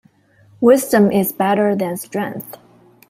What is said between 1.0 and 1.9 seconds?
is better